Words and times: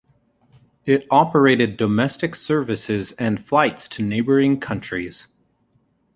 It 0.83 1.05
operated 1.11 1.77
domestic 1.77 2.33
services 2.33 3.11
and 3.19 3.45
flights 3.45 3.87
to 3.89 4.01
neighbouring 4.01 4.59
countries. 4.59 5.27